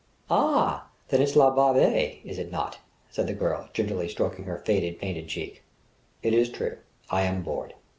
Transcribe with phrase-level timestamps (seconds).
[0.31, 2.79] "Ah, then it's la barbe, is it not?"
[3.11, 5.61] said the girl, gingerly stroking her faded, painted cheek.
[6.23, 6.79] "It is true:
[7.11, 7.75] I am bored."